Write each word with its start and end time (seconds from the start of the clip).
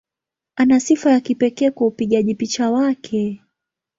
Ana 0.55 0.79
sifa 0.79 1.11
ya 1.11 1.19
kipekee 1.19 1.71
kwa 1.71 1.87
upigaji 1.87 2.35
picha 2.35 2.71
wake. 2.71 3.41